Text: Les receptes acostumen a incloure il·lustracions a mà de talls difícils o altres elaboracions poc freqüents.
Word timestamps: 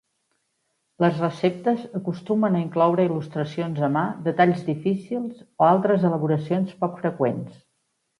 Les 1.03 1.17
receptes 1.23 1.83
acostumen 1.99 2.57
a 2.59 2.61
incloure 2.63 3.05
il·lustracions 3.09 3.81
a 3.87 3.89
mà 3.97 4.03
de 4.29 4.33
talls 4.39 4.63
difícils 4.71 5.43
o 5.45 5.69
altres 5.75 6.07
elaboracions 6.11 6.73
poc 6.81 6.97
freqüents. 7.03 7.61